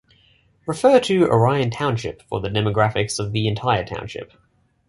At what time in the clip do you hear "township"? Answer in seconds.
1.69-2.23, 3.85-4.33